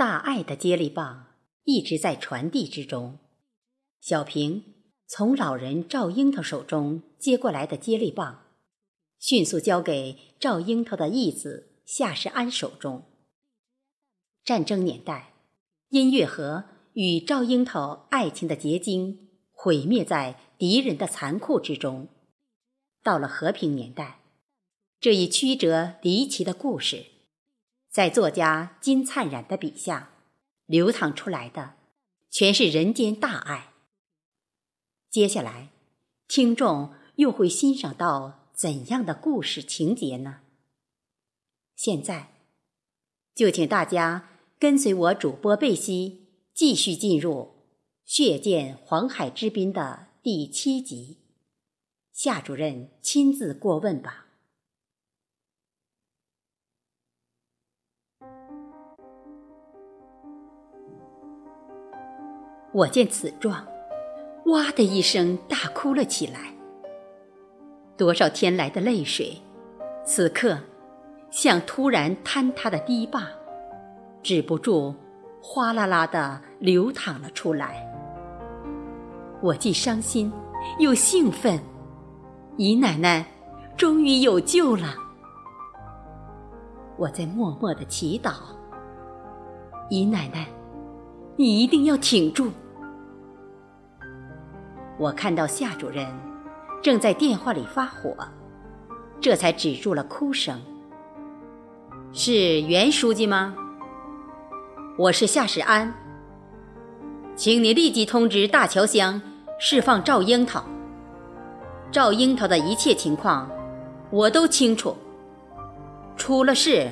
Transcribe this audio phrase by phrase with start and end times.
[0.00, 1.26] 大爱的接力棒
[1.64, 3.18] 一直在传递之中。
[4.00, 4.64] 小平
[5.06, 8.46] 从老人赵樱桃手中接过来的接力棒，
[9.18, 13.02] 迅速交给赵樱桃的义子夏世安手中。
[14.42, 15.34] 战争年代，
[15.90, 16.64] 音乐盒
[16.94, 22.08] 与赵樱桃爱情的结晶毁灭在敌人的残酷之中。
[23.02, 24.20] 到了和平年代，
[24.98, 27.04] 这一曲折离奇的故事，
[27.90, 30.10] 在作家金灿然的笔下
[30.66, 31.74] 流淌出来的，
[32.30, 33.72] 全是人间大爱。
[35.10, 35.70] 接下来，
[36.28, 40.38] 听众又会欣赏到怎样的故事情节呢？
[41.74, 42.32] 现在，
[43.34, 44.28] 就请大家
[44.60, 47.32] 跟随我主播贝西，继续进入
[48.04, 51.18] 《血溅黄海之滨》的第七集。
[52.12, 54.26] 夏主任亲自过问吧。
[62.72, 63.66] 我见此状。
[64.46, 66.54] 哇的一声，大哭了起来。
[67.96, 69.36] 多少天来的泪水，
[70.04, 70.58] 此刻
[71.30, 73.28] 像突然坍塌的堤坝，
[74.22, 74.94] 止不住
[75.42, 77.86] 哗啦啦的流淌了出来。
[79.42, 80.32] 我既伤心
[80.78, 81.60] 又兴奋，
[82.56, 83.24] 姨奶奶
[83.76, 84.94] 终于有救了。
[86.96, 88.32] 我在默默的祈祷，
[89.88, 90.46] 姨奶奶，
[91.36, 92.50] 你一定要挺住。
[95.00, 96.06] 我看到夏主任
[96.82, 98.14] 正在电话里发火，
[99.18, 100.60] 这才止住了哭声。
[102.12, 103.54] 是袁书记吗？
[104.98, 105.94] 我是夏世安，
[107.34, 109.18] 请你立即通知大桥乡
[109.58, 110.62] 释放赵樱桃。
[111.90, 113.50] 赵樱桃的一切情况
[114.10, 114.94] 我都清楚，
[116.14, 116.86] 出了事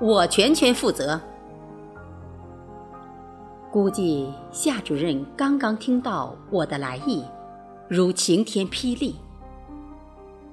[0.00, 1.20] 我全权负责。
[3.70, 7.22] 估计夏主任刚刚听到我的来意。
[7.86, 9.14] 如晴天霹雳，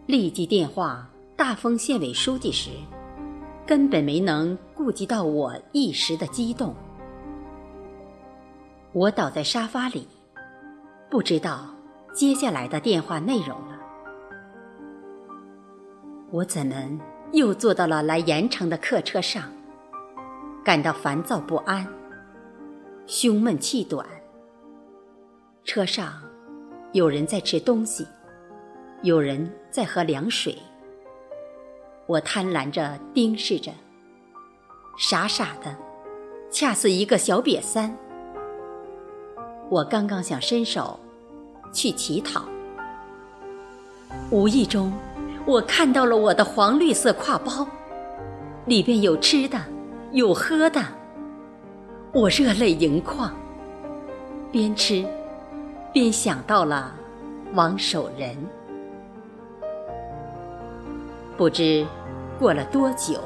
[0.06, 2.69] 立即电话大丰县委书记时，
[3.66, 6.75] 根本没能顾及到我一时的激动。
[8.91, 10.06] 我倒在沙发里，
[11.09, 11.73] 不知道
[12.13, 13.79] 接下来的电话内容了。
[16.31, 16.75] 我怎么
[17.31, 19.44] 又坐到了来盐城的客车上？
[20.66, 21.88] 感到烦躁不安，
[23.07, 24.06] 胸闷气短。
[25.63, 26.22] 车上。
[26.94, 28.06] 有人在吃东西，
[29.02, 30.57] 有人在喝凉水。
[32.06, 33.72] 我贪婪着盯视着，
[34.97, 35.74] 傻傻的，
[36.51, 37.96] 恰似一个小瘪三。
[39.69, 41.00] 我刚刚想伸手
[41.72, 42.44] 去乞讨，
[44.30, 44.91] 无意中
[45.46, 47.66] 我看到了我的黄绿色挎包，
[48.66, 49.57] 里边有吃的，
[50.12, 50.84] 有喝的。
[52.13, 53.34] 我热泪盈眶，
[54.51, 55.06] 边吃。
[55.94, 56.94] 便想到了
[57.53, 58.35] 王守仁。
[61.38, 61.85] 不知
[62.40, 63.19] 过了多久，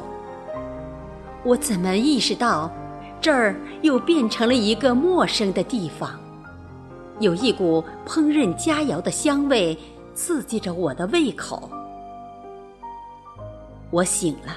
[1.44, 2.72] 我怎么意识到
[3.22, 6.20] 这儿又变成了一个陌生的地方？
[7.20, 9.78] 有一股烹饪佳肴的香味
[10.14, 11.70] 刺激着我的胃口。
[13.92, 14.56] 我醒了，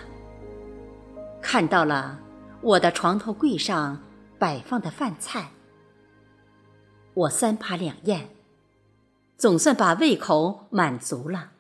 [1.41, 2.19] 看到了
[2.61, 3.99] 我的床头柜上
[4.39, 5.49] 摆放的饭菜。
[7.19, 8.29] 我三扒两咽，
[9.37, 11.51] 总算把胃口满足了。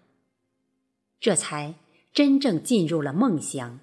[1.18, 1.74] 这才
[2.12, 3.80] 真正进入了梦乡。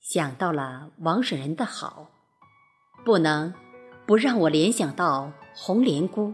[0.00, 2.10] 想到了王守仁的好，
[3.04, 3.52] 不能
[4.06, 6.32] 不让我联想到红莲姑。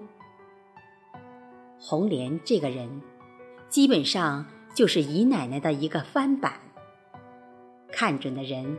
[1.81, 3.03] 红莲这个人，
[3.69, 6.61] 基本上就是姨奶奶的一个翻版。
[7.91, 8.79] 看准的人，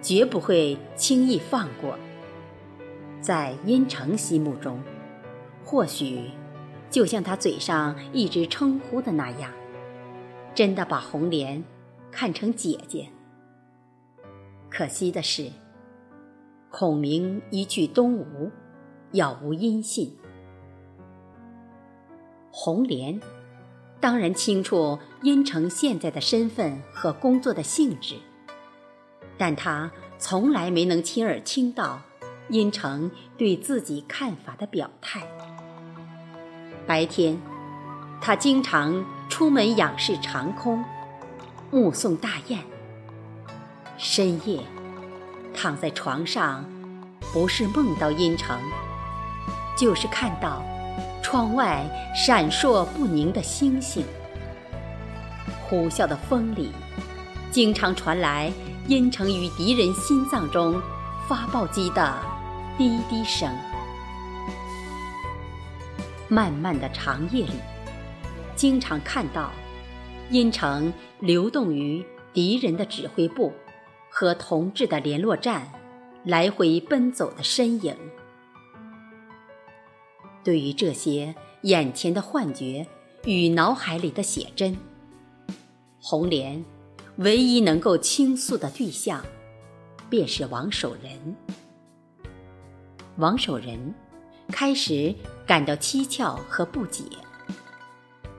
[0.00, 1.98] 绝不会轻易放过。
[3.20, 4.82] 在殷城心目中，
[5.64, 6.30] 或许
[6.88, 9.52] 就像他嘴上一直称呼的那样，
[10.54, 11.62] 真的把红莲
[12.10, 13.08] 看成姐姐。
[14.70, 15.50] 可惜的是，
[16.70, 18.50] 孔明一去东吴，
[19.12, 20.16] 杳无音信。
[22.50, 23.20] 红莲
[24.00, 28.16] 当然清楚殷城现在的身份和工作的性质，
[29.36, 32.00] 但他从来没能亲耳听到。
[32.50, 35.22] 因成对自己看法的表态。
[36.86, 37.40] 白天，
[38.20, 40.84] 他经常出门仰视长空，
[41.70, 42.58] 目送大雁；
[43.96, 44.60] 深夜，
[45.54, 46.64] 躺在床上，
[47.32, 48.58] 不是梦到阴城，
[49.76, 50.62] 就是看到
[51.22, 54.04] 窗外闪烁不宁的星星。
[55.62, 56.72] 呼啸的风里，
[57.52, 58.52] 经常传来
[58.88, 60.80] 阴城与敌人心脏中。
[61.28, 62.12] 发报机的
[62.80, 63.54] 滴滴声。
[66.28, 67.52] 漫漫的长夜里，
[68.56, 69.50] 经常看到
[70.30, 73.52] 阴城流动于敌人的指挥部
[74.08, 75.70] 和同志的联络站
[76.24, 77.94] 来回奔走的身影。
[80.42, 81.34] 对于这些
[81.64, 82.86] 眼前的幻觉
[83.26, 84.74] 与脑海里的写真，
[86.00, 86.64] 红莲
[87.16, 89.22] 唯一能够倾诉的对象，
[90.08, 91.36] 便是王守仁。
[93.16, 93.94] 王守仁
[94.48, 95.14] 开始
[95.46, 97.04] 感到蹊跷和不解，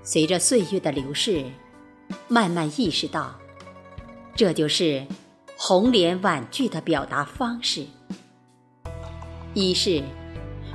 [0.04, 1.46] 随着岁月的流逝，
[2.28, 3.34] 慢慢意识到，
[4.36, 5.06] 这就是
[5.58, 7.86] 红莲婉拒的表达方式。
[9.54, 10.04] 一是。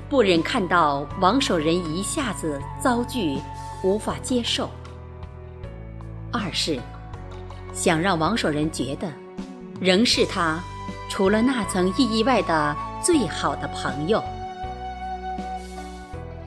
[0.08, 3.36] 不忍看到王守仁一下子遭拒，
[3.82, 4.68] 无法接受；
[6.32, 6.78] 二是
[7.72, 9.12] 想让王守仁觉得，
[9.80, 10.62] 仍是他
[11.08, 14.22] 除了那层意义外的最好的朋友。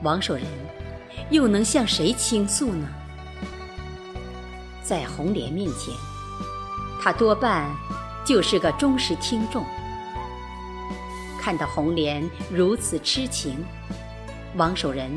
[0.02, 0.44] 王守仁
[1.30, 2.86] 又能向谁倾诉呢？
[4.82, 5.94] 在红莲面前，
[7.02, 7.70] 他多半
[8.24, 9.64] 就是个忠实听众。
[11.40, 13.64] 看到红莲如此痴情，
[14.56, 15.10] 王守仁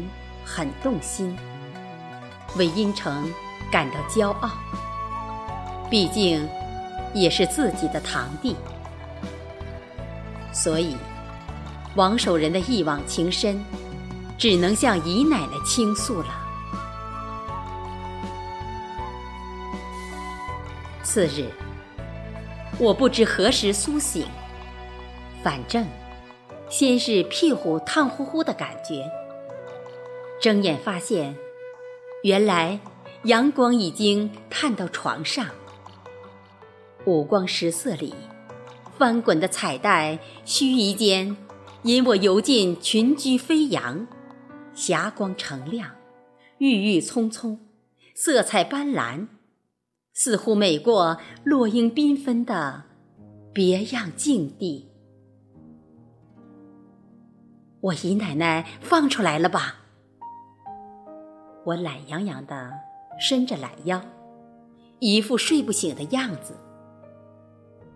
[0.46, 1.36] 很动心，
[2.58, 3.32] 为阴城
[3.72, 4.52] 感到骄傲。
[5.90, 6.48] 毕竟
[7.14, 8.56] 也是自己的堂弟，
[10.52, 10.96] 所以
[11.96, 13.64] 王守仁的一往情深，
[14.38, 16.40] 只能向姨奶奶倾诉了。
[21.04, 21.46] 次日，
[22.80, 24.26] 我不知何时苏醒，
[25.44, 25.86] 反正。
[26.70, 29.08] 先是屁股烫乎乎的感觉，
[30.42, 31.38] 睁眼发现，
[32.24, 32.80] 原来
[33.26, 35.46] 阳光已经探到床上。
[37.06, 38.16] 五光十色里，
[38.98, 41.38] 翻滚的彩带须臾间
[41.84, 44.08] 引我游进群居飞扬，
[44.74, 45.92] 霞光澄亮，
[46.60, 47.60] 郁郁葱葱，
[48.16, 49.28] 色彩斑斓，
[50.14, 52.86] 似乎美过落英缤纷的
[53.52, 54.90] 别样境地。
[57.82, 59.76] 我姨奶奶放出来了吧？
[61.66, 62.72] 我懒洋洋的
[63.20, 64.02] 伸着懒腰，
[65.00, 66.58] 一副睡不醒的样子。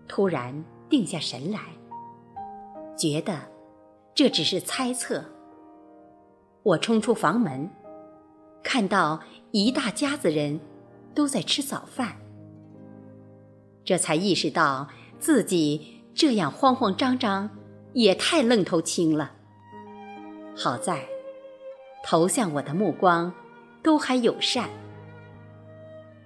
[0.10, 1.62] 突然定下神来，
[2.98, 3.40] 觉得
[4.18, 5.24] 这只是猜测。
[6.64, 7.70] 我冲出房门，
[8.64, 9.22] 看到
[9.52, 10.60] 一大家子人
[11.14, 12.18] 都在吃早饭，
[13.86, 14.88] 这才意识到
[15.20, 17.48] 自己这样慌慌张张
[17.94, 19.34] 也太愣头青了。
[20.56, 21.08] 好在，
[22.04, 23.32] 投向我的目光
[23.84, 24.68] 都还友善。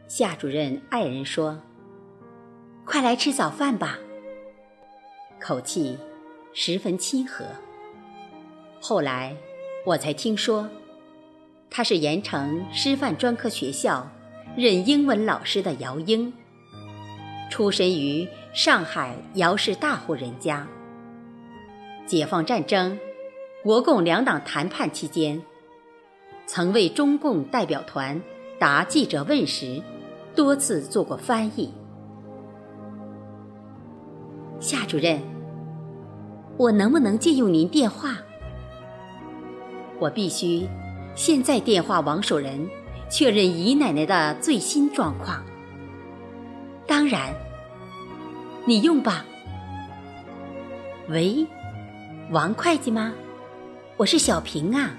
[0.07, 1.59] 夏主任爱人说
[2.88, 3.99] ：“快来吃早饭吧。”
[5.41, 5.97] 口气
[6.53, 7.43] 十分亲和。
[8.83, 9.37] 后来
[9.85, 10.67] 我才听说，
[11.69, 14.09] 他是盐城师范专科学校
[14.57, 16.33] 任英文老师的姚英，
[17.51, 20.67] 出身于上海姚氏大户人家。
[22.07, 22.97] 解放战争。
[23.63, 25.39] 国共两党谈判期间，
[26.47, 28.19] 曾为中共代表团
[28.57, 29.79] 答记者问时，
[30.35, 31.71] 多次做过翻译。
[34.59, 35.21] 夏主任，
[36.57, 38.17] 我能不能借用您电话？
[40.01, 40.67] 我必须
[41.13, 42.67] 现在电话王守仁，
[43.08, 45.46] 确认姨奶奶的最新状况。
[46.88, 47.31] 当然，
[48.65, 49.24] 你用吧。
[51.08, 51.46] 喂，
[52.31, 53.13] 王会计吗？
[53.96, 54.89] 我是小平啊！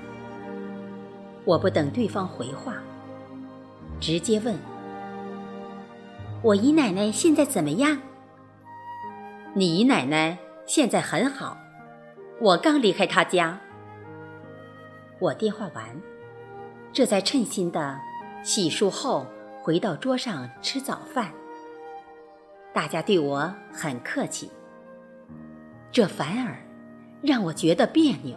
[1.44, 2.75] 我不等对方回话，
[3.99, 4.56] 直接问
[6.42, 7.99] ：“我姨奶奶现在怎么样？”
[9.52, 11.59] 你姨奶奶现在很好，
[12.40, 13.59] 我刚离开她家。
[15.22, 15.84] 我电话完，
[16.92, 17.96] 这才称心的
[18.42, 19.24] 洗漱后
[19.62, 21.30] 回到桌上吃早饭。
[22.72, 24.50] 大家对我很客气，
[25.92, 26.56] 这反而
[27.22, 28.36] 让我觉得别扭。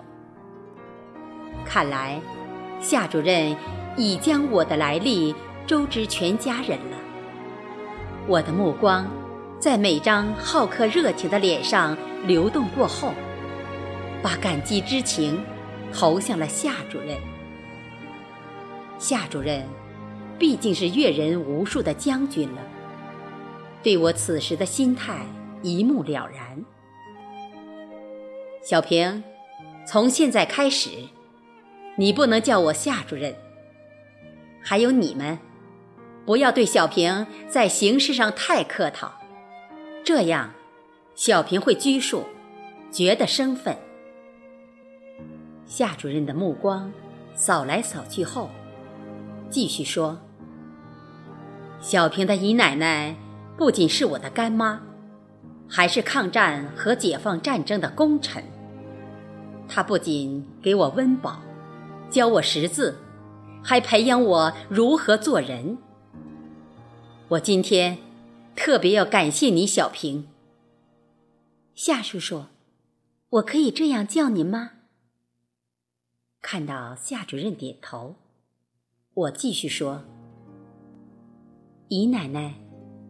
[1.65, 2.21] 看来，
[2.79, 3.57] 夏主任
[3.97, 5.33] 已将我的来历
[5.65, 6.97] 周知全家人了。
[8.27, 9.07] 我的目光
[9.59, 13.11] 在每张好客热情的脸上流动过后，
[14.21, 15.43] 把感激之情
[15.95, 17.17] 投向了夏主任。
[18.99, 19.65] 夏主任
[20.37, 22.61] 毕竟是阅人无数的将军了，
[23.81, 25.25] 对我此时的心态
[25.61, 26.65] 一目了然。
[28.61, 29.23] 小平，
[29.87, 30.89] 从现在开始。
[31.97, 33.33] 你不能叫我夏主任。
[34.61, 35.39] 还有你们，
[36.25, 39.13] 不要对小平在形式上太客套，
[40.03, 40.51] 这样，
[41.15, 42.25] 小平会拘束，
[42.91, 43.77] 觉得生分。
[45.65, 46.91] 夏主任的目光
[47.33, 48.49] 扫来扫去后，
[49.49, 50.19] 继续说
[51.81, 53.15] ：“小平的姨奶奶
[53.57, 54.81] 不仅是我的干妈，
[55.67, 58.43] 还是抗战和解放战争的功臣。
[59.67, 61.41] 她不仅给我温饱，
[62.09, 62.97] 教我识字，
[63.63, 65.77] 还培养我如何做人。
[67.27, 67.97] 我今天
[68.55, 70.27] 特别要感谢你，小平。”
[71.73, 72.45] 夏叔叔，
[73.29, 74.71] 我可以这样叫您吗？
[76.47, 78.13] 看到夏主任点头，
[79.15, 80.03] 我继续说
[81.89, 82.53] ：“姨奶奶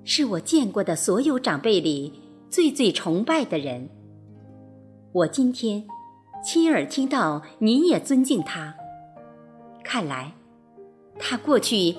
[0.06, 2.18] 是我见过的所有长辈里
[2.50, 3.90] 最最崇拜的人。
[5.12, 5.86] 我今天
[6.42, 8.74] 亲耳听到您也尊敬她，
[9.84, 10.32] 看来
[11.20, 11.94] 她过去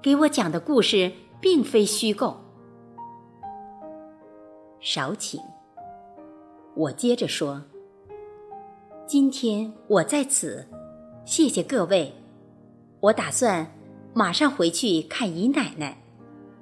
[0.00, 2.36] 给我讲的故事并非虚构。
[4.78, 5.40] 少请。”
[6.76, 7.64] 我接着说
[9.08, 10.68] ：“今天我在此，
[11.24, 12.12] 谢谢各位。
[13.00, 13.66] 我打算
[14.12, 16.02] 马上回去看姨奶奶，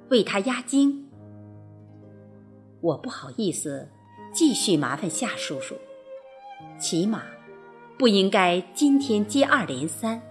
[0.09, 1.09] 为她压惊。
[2.79, 3.89] 我不好意思
[4.31, 5.75] 继续麻烦夏叔叔，
[6.79, 7.23] 起码
[7.99, 10.21] 不应该今天接二连三。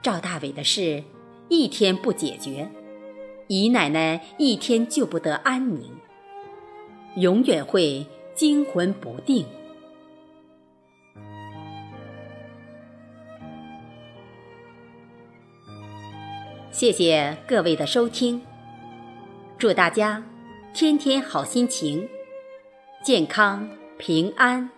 [0.00, 1.02] 赵大伟的事
[1.48, 2.70] 一天不解决，
[3.48, 5.90] 姨奶奶一天就不得安宁，
[7.16, 9.44] 永远会。”惊魂不定。
[16.80, 18.40] 谢谢各位的收听，
[19.58, 20.24] 祝大家
[20.72, 22.08] 天天好心情，
[23.04, 23.68] 健康
[23.98, 24.70] 平安。